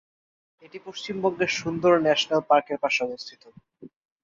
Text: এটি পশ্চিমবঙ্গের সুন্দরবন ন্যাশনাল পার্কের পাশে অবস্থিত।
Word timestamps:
এটি 0.63 0.77
পশ্চিমবঙ্গের 0.87 1.51
সুন্দরবন 1.59 2.01
ন্যাশনাল 2.05 2.41
পার্কের 2.49 2.77
পাশে 2.83 2.99
অবস্থিত। 3.07 3.43